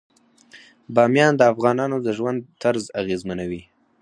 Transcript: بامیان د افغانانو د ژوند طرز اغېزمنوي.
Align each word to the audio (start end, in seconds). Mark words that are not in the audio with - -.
بامیان 0.93 1.33
د 1.37 1.41
افغانانو 1.53 1.97
د 2.05 2.07
ژوند 2.17 2.39
طرز 2.61 2.85
اغېزمنوي. 3.01 3.61